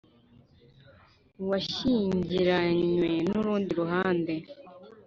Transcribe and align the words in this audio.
Uwashyingiranywe 1.41 3.09
n 3.29 3.31
urundi 3.39 3.71
ruhande 3.79 4.33